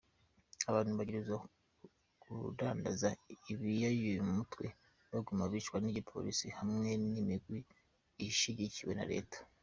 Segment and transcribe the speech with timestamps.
[0.69, 1.37] Abantu bagirizwa
[2.21, 3.09] kudandaza
[3.51, 4.65] ibiyayuramutwe
[5.11, 7.59] baguma bicwa n’igipolisi, hamwe n’imigwi
[8.27, 9.37] ishigikiwe na reta.